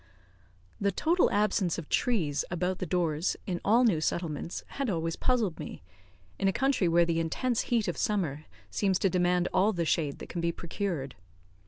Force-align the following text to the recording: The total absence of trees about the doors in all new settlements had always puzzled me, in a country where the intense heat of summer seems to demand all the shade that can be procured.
The 0.79 0.91
total 0.91 1.29
absence 1.29 1.77
of 1.77 1.87
trees 1.87 2.43
about 2.49 2.79
the 2.79 2.87
doors 2.87 3.37
in 3.45 3.61
all 3.63 3.83
new 3.83 4.01
settlements 4.01 4.63
had 4.69 4.89
always 4.89 5.15
puzzled 5.15 5.59
me, 5.59 5.83
in 6.39 6.47
a 6.47 6.51
country 6.51 6.87
where 6.87 7.05
the 7.05 7.19
intense 7.19 7.61
heat 7.69 7.87
of 7.87 7.97
summer 7.97 8.45
seems 8.71 8.97
to 8.97 9.11
demand 9.11 9.47
all 9.53 9.73
the 9.73 9.85
shade 9.85 10.17
that 10.17 10.27
can 10.29 10.41
be 10.41 10.51
procured. 10.51 11.13